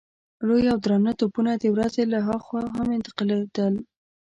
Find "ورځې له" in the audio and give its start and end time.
1.75-2.19